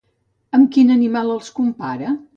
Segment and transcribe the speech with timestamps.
[0.59, 2.15] Amb quin animal els compara?